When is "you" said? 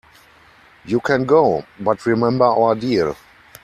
0.85-0.99